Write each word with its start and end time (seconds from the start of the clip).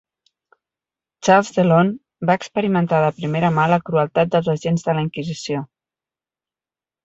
Charles 1.27 1.51
Dellon 1.57 1.91
va 2.31 2.37
experimentar 2.41 3.03
de 3.05 3.13
primera 3.19 3.53
mà 3.61 3.69
la 3.75 3.81
crueltat 3.91 4.35
dels 4.37 4.53
agents 4.57 4.89
de 4.89 4.99
la 4.99 5.07
Inquisició. 5.07 5.65